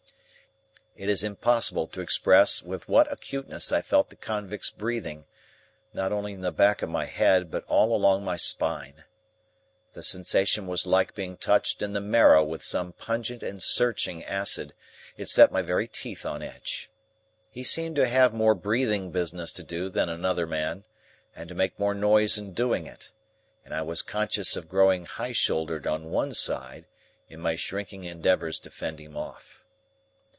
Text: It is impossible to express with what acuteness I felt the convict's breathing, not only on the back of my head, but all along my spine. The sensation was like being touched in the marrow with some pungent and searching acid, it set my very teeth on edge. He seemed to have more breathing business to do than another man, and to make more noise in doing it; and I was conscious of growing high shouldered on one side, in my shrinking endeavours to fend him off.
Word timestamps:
It 0.97 1.09
is 1.09 1.23
impossible 1.23 1.87
to 1.87 2.01
express 2.01 2.61
with 2.61 2.87
what 2.87 3.11
acuteness 3.11 3.71
I 3.71 3.81
felt 3.81 4.11
the 4.11 4.15
convict's 4.15 4.69
breathing, 4.69 5.25
not 5.93 6.11
only 6.11 6.35
on 6.35 6.41
the 6.41 6.51
back 6.51 6.83
of 6.83 6.91
my 6.91 7.05
head, 7.05 7.49
but 7.49 7.63
all 7.65 7.95
along 7.95 8.23
my 8.23 8.37
spine. 8.37 9.05
The 9.93 10.03
sensation 10.03 10.67
was 10.67 10.85
like 10.85 11.15
being 11.15 11.37
touched 11.37 11.81
in 11.81 11.93
the 11.93 12.01
marrow 12.01 12.43
with 12.43 12.61
some 12.61 12.91
pungent 12.91 13.41
and 13.41 13.63
searching 13.63 14.23
acid, 14.25 14.73
it 15.17 15.27
set 15.27 15.51
my 15.51 15.63
very 15.63 15.87
teeth 15.87 16.23
on 16.23 16.43
edge. 16.43 16.91
He 17.49 17.63
seemed 17.63 17.95
to 17.95 18.05
have 18.05 18.31
more 18.33 18.53
breathing 18.53 19.09
business 19.11 19.51
to 19.53 19.63
do 19.63 19.89
than 19.89 20.09
another 20.09 20.45
man, 20.45 20.83
and 21.35 21.49
to 21.49 21.55
make 21.55 21.79
more 21.79 21.95
noise 21.95 22.37
in 22.37 22.53
doing 22.53 22.85
it; 22.85 23.11
and 23.65 23.73
I 23.73 23.81
was 23.81 24.03
conscious 24.03 24.55
of 24.55 24.69
growing 24.69 25.05
high 25.05 25.31
shouldered 25.31 25.87
on 25.87 26.11
one 26.11 26.35
side, 26.35 26.85
in 27.27 27.39
my 27.39 27.55
shrinking 27.55 28.03
endeavours 28.03 28.59
to 28.59 28.69
fend 28.69 28.99
him 28.99 29.17
off. 29.17 29.57